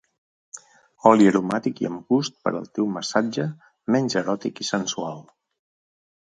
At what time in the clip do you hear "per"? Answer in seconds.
2.47-2.53